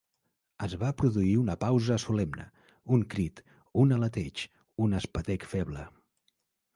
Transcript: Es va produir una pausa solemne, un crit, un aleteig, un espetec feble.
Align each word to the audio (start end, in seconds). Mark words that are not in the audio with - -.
Es 0.67 0.71
va 0.83 0.87
produir 1.01 1.33
una 1.41 1.55
pausa 1.63 1.97
solemne, 2.03 2.45
un 2.97 3.03
crit, 3.15 3.41
un 3.83 3.93
aleteig, 3.99 4.43
un 4.87 4.97
espetec 5.01 5.47
feble. 5.53 5.85